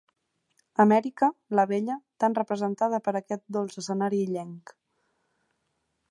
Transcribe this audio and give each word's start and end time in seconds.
Amèrica, 0.83 1.27
la 1.59 1.65
bella, 1.71 1.97
tan 2.23 2.37
representada 2.39 3.01
per 3.07 3.13
aquest 3.19 3.45
dolç 3.57 3.77
escenari 3.83 4.23
illenc. 4.29 4.73